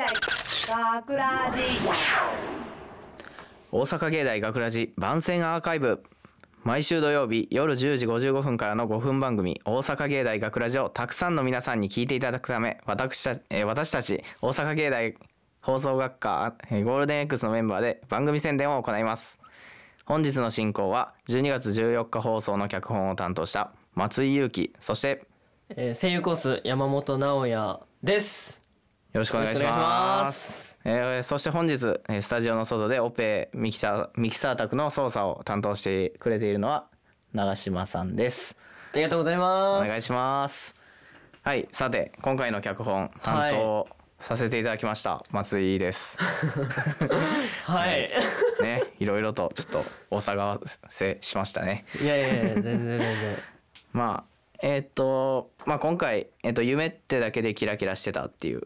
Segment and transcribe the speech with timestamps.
[0.00, 0.06] 大
[1.02, 1.60] 学ラジ。
[3.70, 6.02] 大阪芸大学ラジ番宣アーカイブ。
[6.64, 15.14] 毎週土曜日夜10時55分からの5分番組「大阪芸大学ラジをたくさんの皆さんに聞いていただくため私た,、えー私たち大阪芸大
[15.60, 19.38] 放送学科えーゴールデン X のメンバーで番組宣伝を行います。
[20.06, 25.26] 本日の進行は12月14日放送の脚本を担当した松井裕樹そして
[25.68, 28.69] えー声優コース山本直哉です。
[29.12, 30.76] よろしくお願いしまます。
[30.84, 31.72] えーそして本日
[32.08, 36.86] えースタジオの外でオペミキサミキサー宅の操作を担当してくれているのは
[37.32, 38.56] 長島さんです。
[38.92, 39.88] ありがとうございおます。
[39.88, 40.74] 願いします。
[41.42, 43.88] はいさて今回の脚本担当
[44.20, 46.16] させていただきました、松井です。
[47.64, 48.10] はい。
[48.62, 51.84] ねいろいろとちょっとお騒がせしましたね。
[52.00, 53.10] いやいやいや全然全然。
[53.92, 54.24] まあ
[54.62, 58.62] えーっとまあ今回、えーっと「夢ってだけでキラキラしてた」っていう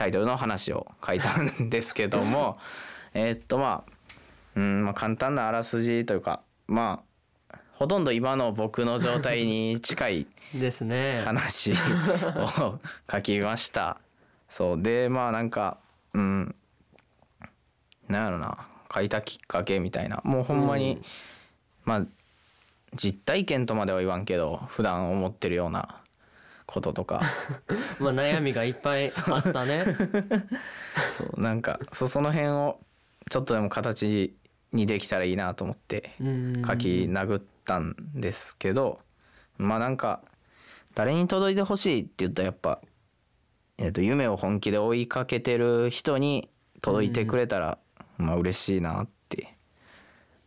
[0.00, 2.58] タイトルの話を書いたんですけども
[3.12, 3.92] えーっとまあ
[4.56, 7.02] うんまあ簡単なあらすじというかま
[7.52, 10.26] あほとんど今の僕の状態に近い
[10.58, 11.20] ですね。
[11.22, 11.74] 話を
[13.12, 13.98] 書きました。
[14.48, 15.76] そうでまあなんか
[16.14, 16.54] うん
[18.08, 21.02] なんやろな書いたきっかけみたいなもうほんまに、うん
[21.84, 22.06] まあ
[22.94, 25.99] 実体験とまでは言わんけど普段思ってるような
[26.70, 27.20] こととか。
[28.00, 29.84] まあ悩みがいっぱいあったね。
[31.10, 32.80] そうなんかそその辺を
[33.28, 34.34] ちょっとでも形
[34.72, 36.62] にできたらいいなと思ってうん。
[36.66, 39.00] 書き殴ったんですけど
[39.58, 40.22] まあなんか
[40.94, 42.80] 誰に届いてほしいって言ったらやっぱ、
[43.78, 46.50] えー、と夢を本気で追いかけてる人に
[46.82, 47.78] 届いてくれたら、
[48.16, 49.56] まあ嬉しいなって。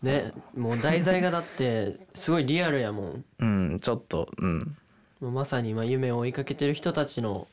[0.01, 3.25] ねもう題材がだってすごいリアルやもん。
[3.39, 4.77] うんちょっとうん
[5.31, 7.47] まさに今夢を追いかけてる人たちの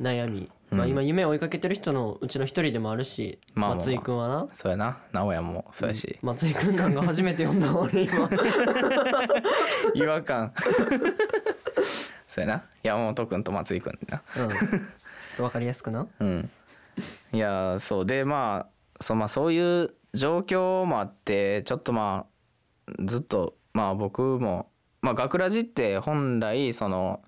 [0.00, 0.50] 悩み。
[0.70, 4.48] まあうん今夢を追いかけてる人のうちの一人でもあるし、まあまあまあ松井くんはな。
[4.52, 8.28] そうやな直哉もそうやし、松井くんなんか初めて読んだ俺今。
[9.94, 10.52] 違和感
[12.26, 14.48] そうやな山本君と松井君なうん。
[14.48, 14.60] ちょっ
[15.36, 16.06] とわかりやすくな。
[16.20, 16.50] うん
[17.32, 22.26] いやそうでまあそう,、まあ、そういう状況もあってちょっとま
[22.88, 24.70] あずっとまあ僕も
[25.02, 27.20] まあ学ラジって本来その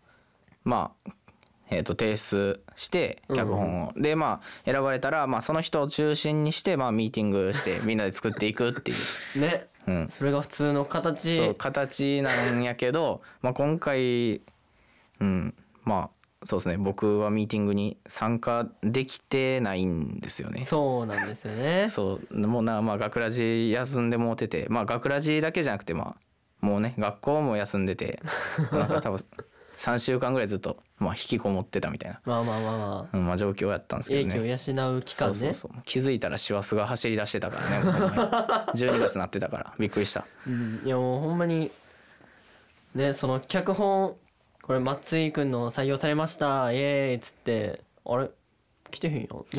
[0.64, 1.10] まあ
[1.70, 8.94] えー、と提出して脚本を、でまあ選ばれたら、まあ、その人を中心にして、まあ、ミーティングして みんなで作っていくってい
[9.36, 9.66] う、ね。
[9.86, 11.36] うん、それが普通の形。
[11.36, 14.42] そう形なんやけど、 まあ、今回
[15.20, 15.54] うん
[15.84, 20.64] まあそうですね僕はミーティングに参加できてないんですよね。
[20.64, 21.88] そうなんですよね。
[21.88, 26.27] そうもうなまあ学ラジ休んでもうててまあ学ラジだけじゃなくてまあ
[26.60, 28.20] もうね学校も休んでて
[28.72, 29.18] なんか多分
[29.76, 33.16] 3週間ぐらいずっと、まあ、引きこもってたみたいな、まあまあまあまあ。
[33.16, 34.30] うんまあ、状況やったんですけど英ね。
[34.32, 35.34] 気を養う期間ね。
[35.34, 35.82] そうそうそう。
[35.84, 40.24] 気づいたら師走が走り出してたからねほんま に12月なってたからびっくりした。
[40.48, 41.70] うん、いやもうほんまに
[42.96, 44.16] ねその脚本
[44.62, 46.72] これ松井くんの採用されました。
[46.72, 48.30] イエーイっつってあれ？
[48.90, 49.46] 来てへんよ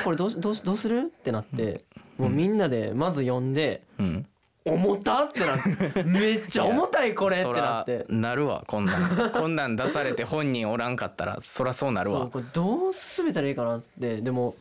[0.00, 1.02] あこれどうしどうしどうする？
[1.06, 1.84] ってなって
[2.16, 4.26] もうみんなでまず読んでうん
[4.68, 6.02] 重たってなって。
[6.04, 8.06] めっちゃ重たいこれってなって。
[8.08, 8.64] なるわ。
[8.66, 12.28] こんなんこんなん出されて本人おらんかったらそらそうなるわ。
[12.28, 14.20] これどう進めたらいいかなっつって。
[14.20, 14.54] でも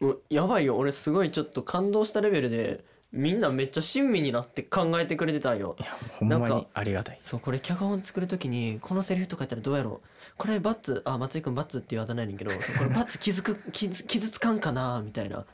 [0.00, 0.76] もうやばいよ。
[0.76, 5.76] 俺すごいちょっと感動したレベルでみんなめっちゃ親身になって考えてくれてたんよ。
[5.78, 7.20] いやほんまにありがたい。
[7.22, 10.06] そうこれ脚本作る時にこのセリフとか言ったらどうやろう。
[10.36, 15.44] これバッツあ松井君バッツっていうあだ名やねんけどこれバッツ傷く傷傷つかんかなみたいな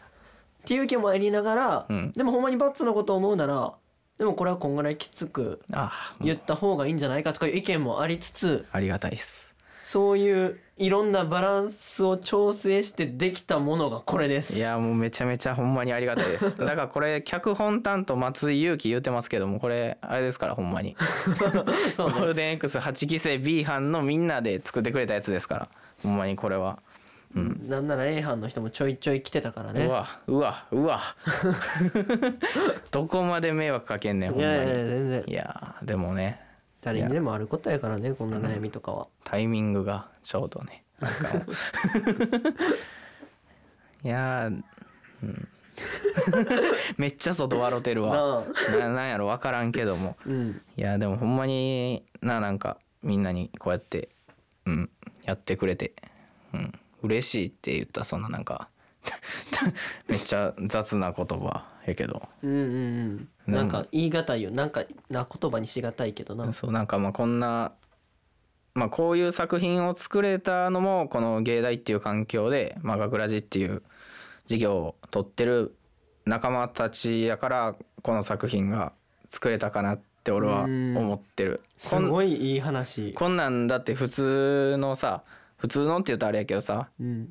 [0.68, 2.12] っていう意見もありながら、うん。
[2.12, 3.72] でもほんまにバッツのことを思うなら
[4.18, 5.62] でもこれはこんぐらいきつく
[6.20, 9.54] 言った方がいいんじゃないかとかいう意見もありつつありがたいっす。
[9.78, 14.58] そういういろんなバランスを調整してできたものがこれです。
[14.58, 16.54] いやもうめちゃめちゃほんまにありがたいです。
[16.58, 20.94] だからこれ脚本担当松井裕樹言うてますけどもこれあれですからほんまに。
[21.96, 22.14] そうね。
[22.14, 25.68] ゴールデン X8 期生 B 班のみんなで作ってくれたやつですから。
[26.02, 26.80] ほんまにこれは
[27.34, 29.86] なんなら A 班の人もちょいちょい来てたからね。
[29.86, 31.00] うわうわうわ。
[32.90, 35.24] どこまで迷惑かけんねんほんまにいやいや全然。
[35.26, 36.40] いやでもね。
[36.80, 40.84] 誰にでもあることやからねこんな悩みとかは、タイミングがちょうどね。
[44.04, 44.62] いやー、
[45.22, 45.48] うん、
[46.96, 48.44] めっちゃ外笑てるわ。
[48.78, 50.16] ななんやろ分からんけども。
[50.24, 50.62] うん。
[50.76, 54.10] いやでもほんまにななんかみんなにこうやって、
[54.66, 54.90] うん、
[55.24, 55.94] やってくれて、
[56.54, 56.72] うん、
[57.02, 58.68] 嬉しいって言ったらそんななんか
[60.08, 62.28] めっちゃ雑な言葉やけど。
[62.42, 63.52] うんうんうん。
[63.52, 64.50] なんか言い難いよ。
[64.50, 66.52] なんかな言葉にしがたいけどな。
[66.52, 67.72] そうなんかまあこんな
[68.74, 73.82] まあこういう作品を作れたのもこの芸大っていう環境で、まあ、学ラジっていう
[74.44, 75.74] 授業を取ってる
[76.26, 78.92] 仲間たちやからこの作品が
[79.30, 81.60] 作れたかなって俺は思ってる。
[81.76, 83.14] すごいいい話。
[83.14, 85.22] こんなんだって普通のさ
[85.58, 87.28] 普通のって言うとあれやけどさうん。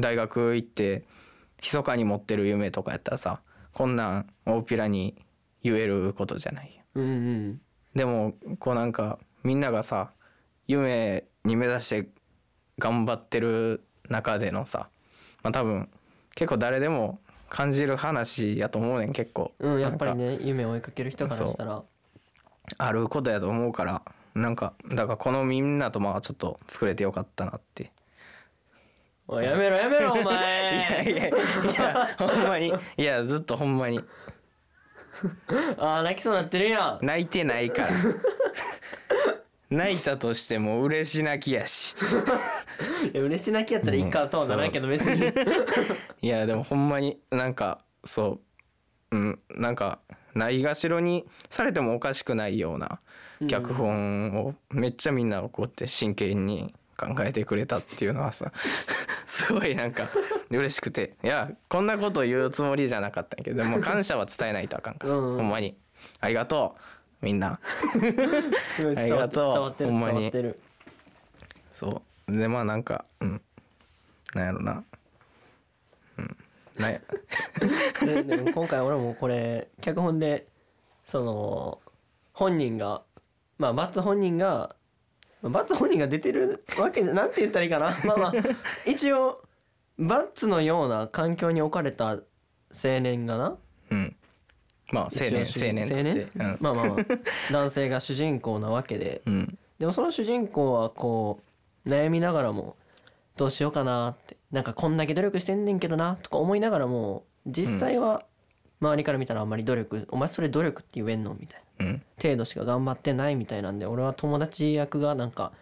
[0.00, 1.04] 大学行って
[1.62, 3.40] 密かに持ってる夢とかやったらさ
[3.72, 5.14] こんなん大っぴらに
[5.62, 6.82] 言えることじゃない。
[6.94, 7.60] うんうん。
[7.94, 10.10] でもこうなんかみんながさ
[10.66, 12.08] 夢に目指して
[12.78, 14.88] 頑張ってる中でのさ
[15.42, 15.88] まあ多分
[16.34, 21.82] 結構誰でも感じる話やと思うねん結構、うんやっぱりね夢を追いかける人からしたら。
[22.78, 24.02] あることやと思うから
[24.36, 27.90] なんかだからこのみんなとまあちょっと作れてよかったなって。
[29.28, 31.30] おいやめろやめろおいや前 いやい
[31.74, 32.72] やほんまに。
[32.98, 33.98] いやずっとほんまに。
[35.78, 37.04] あー泣きそうになってるやん。
[37.04, 37.88] 泣いてないから。
[39.70, 41.96] 泣いたとしても嬉し泣きやし。
[43.12, 45.32] いや嬉し泣きやったらいいかとはならんけど別に。
[46.20, 48.40] いやでもほんまになんかそう
[49.10, 49.98] うんなんか
[50.34, 53.00] ないがしろにされてもおかしくないような
[53.48, 58.50] 脚本をめっちゃみんながこうやって真剣に考えてくれたっていうのはさ
[59.26, 60.08] すごいなんか
[60.50, 61.14] 嬉しくて。
[61.22, 65.14] いやこんなこと言うつもりじゃなかったけどでも感謝は伝えないとあかんから。
[65.14, 65.36] うんうん。
[65.38, 65.76] ほんまに。
[66.20, 66.76] ありがと
[67.22, 67.58] うみんな。
[68.96, 70.32] ありがとうほんまに。
[71.72, 72.32] そう。
[72.36, 73.42] でまあなんかうん。
[74.34, 74.72] なんやろな。
[74.72, 74.84] うん
[76.78, 77.00] なんや
[78.04, 80.46] ででも今回俺もこれ脚本で
[81.06, 81.80] その
[82.32, 83.02] 本人が
[83.58, 84.76] まあバツ本人が
[85.42, 87.96] まあバツ本人が出てるわけじゃなんて言ったらいいかな。
[88.04, 88.32] まあまあ
[88.84, 89.42] 一応
[89.98, 92.20] バッツのような環境に置かれた青
[93.00, 93.56] 年がな。
[93.90, 94.16] うん。
[94.92, 96.06] まあ青年一応青年と青年？
[96.06, 96.56] してうん。
[96.60, 96.96] まあまあまあ
[97.52, 99.22] 男性が主人公なわけで。
[99.26, 99.58] うん。
[99.78, 101.40] でもその主人公はこ
[101.86, 102.76] う悩みながらも
[103.36, 108.24] どうしようかなってなんかこんだけ努力してんねんけどなとか思いながらも実際は
[108.80, 111.86] 周りから見たらあんまり努力お前それ努力って言えんのみたいな。
[111.86, 112.02] うん。
[112.20, 115.52] 程度しか頑張ってないみたいなんで俺は友達役がなんか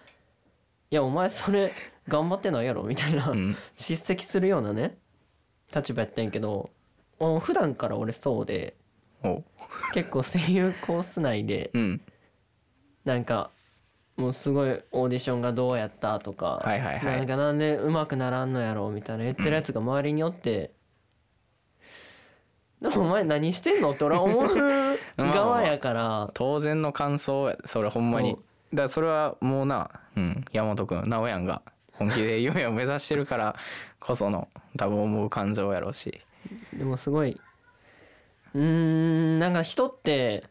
[0.91, 1.73] いやお前それ
[2.09, 3.57] 頑張ってないやろみたいなうん。
[3.77, 4.97] 叱責するようなね
[5.75, 6.71] 立場やったんやけど
[7.19, 8.77] お普段から俺そうで
[9.95, 12.01] 結構声優コース内でうん。
[13.05, 13.51] なんか
[14.17, 17.19] もうすごいオーディションがどうやったとか、はいはいはい。
[17.19, 20.71] なんかなんでうまくならんのやろみたいな言ってるやつが周りにおって、
[22.81, 23.91] でもお前何してんの？
[23.91, 24.49] って俺は思う
[25.17, 26.31] 側やから。
[26.35, 28.37] 当然の感想やそれほんまに。
[28.73, 31.63] だからそれはもうな、うん、山本君直哉が
[31.93, 33.57] 本気で夢を目指してるから
[34.01, 36.21] こその 多分思う感情やろうし。
[36.73, 37.41] でもすごい
[38.55, 40.45] うーんなんか人って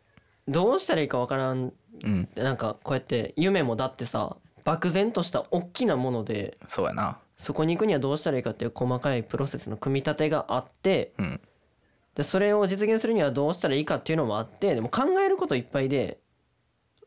[0.48, 1.72] どうしたらいいかわからん
[2.04, 2.30] うん。
[2.36, 7.20] なんかこうやって夢もだってさ漠然とした大きなものでそうやな。
[7.38, 11.42] そこに行くにはどうしたらいいかっていう細かいプロセスの組み立てがあってうん。
[12.16, 16.20] でそれを実現するにはどうしたらいいかっていうのもあってでも考えることいっぱいで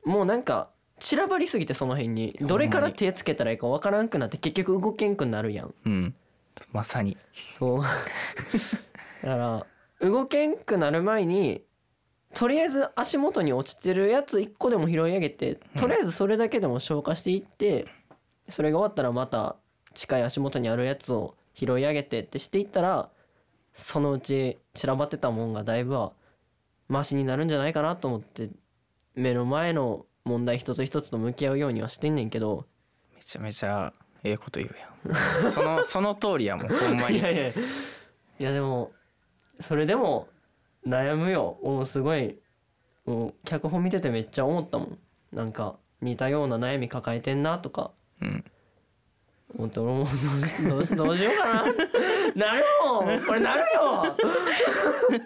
[0.04, 5.74] もうなんか散らばりすぎてその辺にどれから手つけたらいいかわからんくなって結局動けんくなるやん。
[5.84, 6.14] うん。
[6.72, 7.16] まさに。
[7.34, 7.82] そう。
[9.22, 9.66] だから
[10.00, 11.62] 動けんくなる前に
[12.36, 17.86] とりあえず足元に落ちてるやつ1個でも拾い上げてとりあえずそれだけでも消化していって
[18.50, 19.56] それが終わったらまた
[19.94, 23.08] 近い足元にあるやつを拾い上げてってしていったら
[23.72, 26.12] そのうち散らばってたもんがだいぶは
[26.88, 28.50] マシになるんじゃないかなと思って
[29.14, 32.66] 目の前の問題一つ一つと向き合うようにはしてんねんけど。
[33.14, 33.94] めちゃめちゃ
[34.24, 35.52] ええこと言うやん。
[35.52, 37.16] そのその通りやもんほんまに。
[37.18, 37.48] いやいや。
[37.48, 37.54] い
[38.38, 38.92] やでも
[39.58, 40.28] それでも
[40.86, 42.38] 悩むよもうすごい
[43.04, 44.98] もう脚本見ててめっちゃ思ったもん。
[45.32, 47.92] なんか似たような悩み抱えてんなとか。
[48.20, 48.44] うん。
[49.56, 50.06] 思って俺もどう
[50.46, 51.62] しどうしどうしようかな。
[52.34, 52.64] なるよ！
[53.26, 54.16] これなるよ！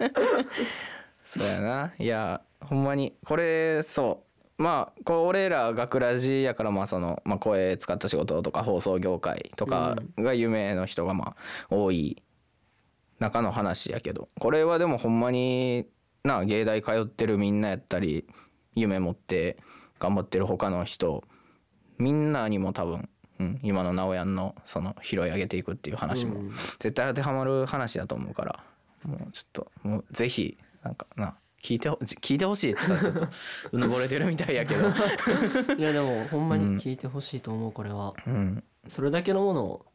[1.25, 1.93] そうやな。
[1.97, 4.23] いやほんまにこれそ
[4.57, 4.61] う。
[4.61, 12.21] まあこれ俺ら学ラジやからまあその、まあ、声使った仕事とか放送業界とかが夢の人がまあ多い
[13.21, 14.29] 中の話やけど。
[14.39, 15.87] これはでもほんまに
[16.23, 18.25] な芸大通ってるみんなやったり
[18.75, 19.57] 夢持って
[19.99, 21.23] 頑張ってる他の人
[21.99, 23.09] みんなにも多分、
[23.39, 26.49] うん、今の直哉のその拾い上げていくっていう話もうん。
[26.49, 28.63] 絶対当てはまる話だと思うから
[29.03, 33.35] もうちょっともうぜひなんかな聞いてほ聞いてほしいって言ったらちょっと
[33.73, 34.87] うぬぼれてるみたいやけど、
[35.77, 38.15] いやでもほんまに聞いてほしいと思うこれは。
[38.25, 39.85] うん、それだけのものを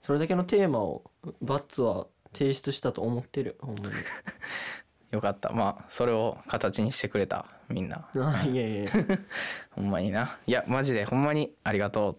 [0.00, 1.10] それだけのテーマを
[1.42, 3.92] バッツは提出したと思ってるほんまに。
[5.10, 5.52] よかった。
[5.52, 8.08] まあそれを形にしてくれたみんな。
[8.14, 8.90] あいやいやいや。
[9.72, 10.38] ほんまにな。
[10.46, 12.16] いやマジでほんまにありがと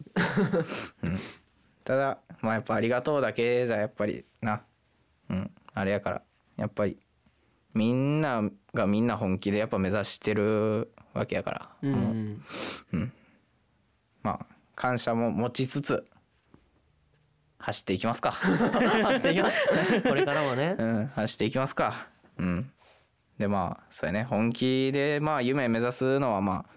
[1.04, 1.18] う、 うん、
[1.84, 4.64] ただまあやっぱありがとうだけじゃやっぱりな。
[5.30, 5.52] うん。
[5.74, 6.22] あれやから。
[6.58, 6.98] やっぱり
[7.74, 12.12] みんながみんな本気でやっぱ目指してるわけやから、うんも
[12.94, 13.12] う
[14.24, 16.06] まあ感謝も持ちつつ
[17.62, 18.32] 走っていきますか。
[18.32, 20.02] 走っていきます。
[20.08, 20.76] これからもね。
[20.78, 22.08] うん走っていきますか。
[22.38, 22.72] うん。
[23.38, 24.24] でまあそうやね。
[24.24, 26.72] 本気でまあ夢目指すのはまあ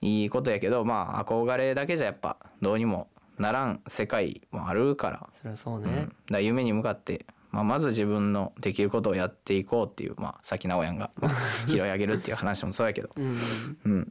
[0.00, 11.10] いいことやけどまあ憧れだけじゃやっぱどうにもならん世界もあるから,、そりゃそううん、ねだ夢に向かって、まあ、まず自分のできることをやっていこうっていうまあさっき直哉が
[11.68, 13.10] 拾い上げるっていう話もそうやけど。
[13.16, 13.36] うん。
[13.84, 14.02] うん。
[14.02, 14.06] っ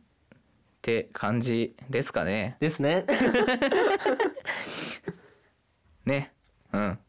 [0.81, 2.55] て感じですかね。
[2.61, 3.05] ですね
[6.07, 6.31] ね。
[6.73, 6.99] うん。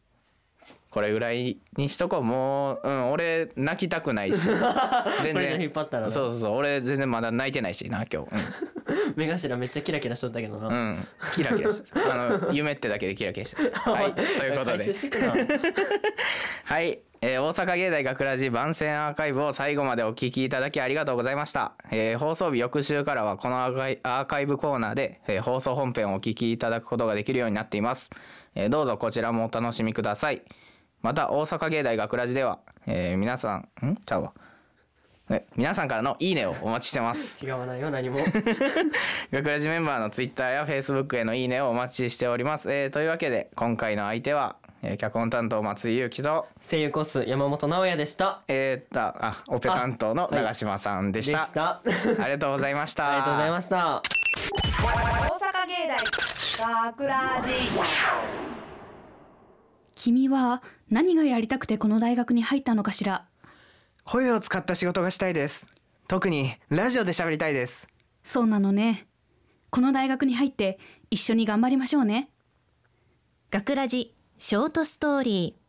[0.89, 2.23] これぐらいにしとこう。
[2.23, 4.47] もう、うん、俺泣きたくないし。
[5.23, 5.61] 全然。
[5.61, 6.55] 引っ張ったらなそうそうそう。
[6.57, 8.29] 俺全然まだ泣いてないしな今日。
[9.15, 13.79] 目頭めっちゃキラキラしとったけどな、うん、うん、キラキラしあの夢ってだけでキラキラしてた。
[13.91, 14.13] はい。
[14.13, 14.93] ということで。
[16.63, 28.09] はい、えー大阪芸大学ラジ番宣アーカイブを最後までお聞きいただきありがとうございました、えー放送日翌週からはこのアーカイブコーナーで、えー放送本編をお聞きいただくことができるようになっています、
[28.55, 30.41] えーどうぞこちらもお楽しみください。
[31.01, 33.95] また大阪芸大学ラジでは、えー皆さんん？
[34.05, 34.33] ちゃうわ。
[35.31, 37.43] え皆さんからのいいねをお待ちしてます。
[37.45, 38.19] 違わないよ何も。
[39.31, 46.47] 学ラジメンバーのツイッターやフェイスブックへのいいねをお待ちしております、えーというわけで今回の相手は、えー脚本担当松井裕樹と。
[46.61, 48.41] 声優コース山本直哉でした。
[48.47, 51.63] えー、とあオペ担当の長嶋さんでした,、でした。
[51.65, 51.81] あ
[52.23, 53.11] ありがとうございました。
[53.15, 54.01] りがとうございました。
[54.81, 54.91] 大
[55.37, 55.73] 阪芸
[56.57, 57.51] 大学ラジ
[59.95, 63.25] 君は何がやりたくてこの大学に入ったのかしら？
[64.05, 65.67] 声を使った仕事がしたいです。
[66.07, 67.87] 特にラジオで喋りたいです。
[68.23, 69.07] そうなのね。
[69.69, 70.79] この大学に入って
[71.11, 72.29] 一緒に頑張りましょうね。
[73.51, 75.59] 学ラジショートストーリー。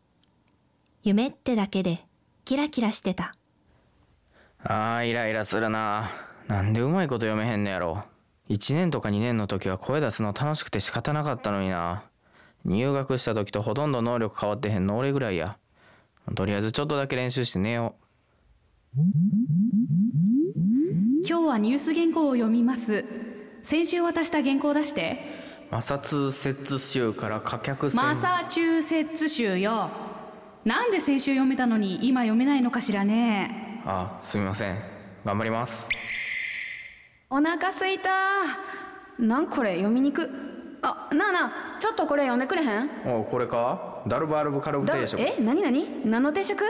[1.03, 2.05] 夢ってだけで
[2.45, 3.33] キラキラしてた。
[4.63, 6.13] あーイライラするな。
[6.47, 8.05] なんでうまいこと読めへんのやろ。
[8.49, 12.05] 1年とか2年の時は声出すの楽しくて仕方なかったのにな。
[12.65, 15.59] 入学した時とほとんど能力変わってへんの俺ぐらいや。
[16.37, 17.97] とりあえずちょっとだけ練習して寝よ
[18.95, 19.01] 今
[21.25, 23.05] 日はニュース原稿を読みます。
[23.63, 25.19] 先週渡した原稿出して。
[25.39, 25.40] う
[25.71, 29.89] マサツーセッツ州から貨客船マサチューセッツ州よ。
[30.65, 33.81] なんで先週読めたのに今読めないのかしらね。
[33.87, 34.77] あすみません。
[35.25, 35.89] 頑張ります。
[37.31, 38.11] お腹すいた。
[39.21, 40.29] なんこれ読みにく。
[40.83, 42.91] あなあなあちょっとこれ読んでくれへん？
[43.07, 44.03] おこれか？
[44.09, 45.21] ダルバルブカルブだ定食。
[45.21, 46.05] え何何？
[46.05, 46.65] 何の定食？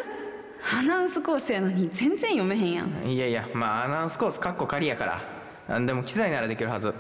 [0.79, 3.11] アナウンスコースやのに全然読めへんやん。
[3.11, 5.23] いやいやまあアナウンスコースかっこ仮やから。
[5.71, 6.93] あでも機材ならできるはず。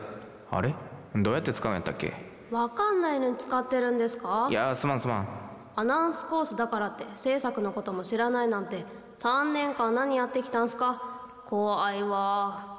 [0.50, 0.74] あれ？
[1.16, 2.12] どうやって使うんやったっけ？
[2.50, 4.48] わかんないのに使ってるんですか？
[4.50, 5.28] いやすまんすまん。
[5.76, 8.84] アナウンスコースだからって制作のことも知らないなんて
[9.18, 11.00] 3年間何やってきたんすか？
[11.46, 12.78] 怖いわ。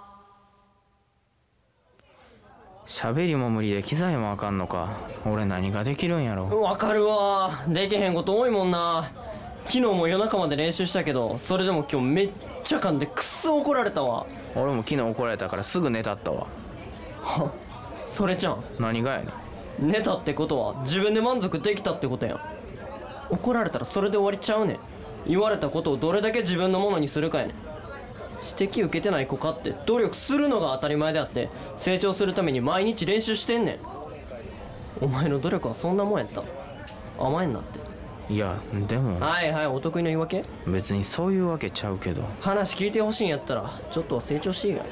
[2.85, 4.97] 喋りも無理で機材もあかんのか？
[5.25, 6.61] 俺何ができるんやろ？
[6.61, 7.63] わかるわ。
[7.67, 9.09] できへんこと多いもんな。
[9.63, 12.31] 昨日も夜中まで練習したけどそれでも今日めっ
[12.63, 14.25] ちゃ噛んでくっそ怒られたわ。
[14.55, 16.47] 俺も昨日怒られたからすぐ寝たったわ
[18.11, 19.25] それじゃん何がやね
[19.79, 19.91] ん。
[19.91, 22.39] 寝たってことは自分で満足できたってことやん。
[23.29, 24.79] 怒られたらそれで終わりちゃうねん。
[25.25, 27.55] 言われたことをどれだけ自分のものにするかやねん。
[28.43, 33.79] 指摘受けてない子かって努力するのが当たり前であって成長するために毎日練習してんねん。
[34.99, 36.43] お前の努力はそんなもんやった。
[37.17, 37.79] 甘えんなって。
[38.33, 38.57] いや
[38.89, 39.19] でも。
[39.21, 40.43] はいはいお得意の言い訳？
[40.67, 42.23] 別にそういうわけちゃうけど。
[42.41, 44.85] 話聞いてほしいんやったらちょっとは成長していいが大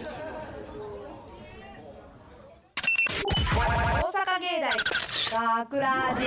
[4.11, 4.61] 阪芸
[5.59, 6.23] 大学ラジ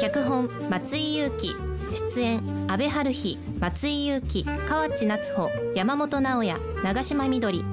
[0.00, 1.56] 脚本松井裕樹。
[1.92, 4.44] 出演阿部春日松井裕樹。
[4.44, 7.64] 河内夏穂山本直哉長島みどり。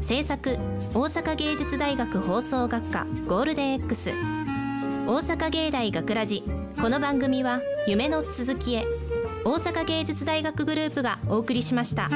[0.00, 0.56] 制作
[0.94, 4.14] 大阪芸術大学放送学科ゴールデン X 大
[5.16, 6.44] 阪芸大学ラジ。
[6.80, 8.86] この番組は夢の続きへ。
[9.44, 12.08] 大阪芸術大学グループがお送りしました。